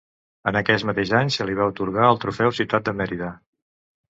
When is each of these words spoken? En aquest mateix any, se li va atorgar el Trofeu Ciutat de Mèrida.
En 0.51 0.55
aquest 0.61 0.87
mateix 0.89 1.11
any, 1.19 1.29
se 1.35 1.47
li 1.49 1.57
va 1.59 1.67
atorgar 1.73 2.09
el 2.15 2.19
Trofeu 2.25 2.57
Ciutat 2.61 2.89
de 2.89 2.99
Mèrida. 3.03 3.29